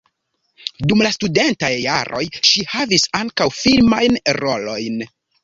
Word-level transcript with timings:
Dum 0.91 1.03
la 1.07 1.11
studentaj 1.15 1.69
jaroj 1.81 2.23
ŝi 2.49 2.65
havis 2.73 3.07
ankaŭ 3.21 3.49
filmajn 3.59 4.19
rolojn. 4.41 4.99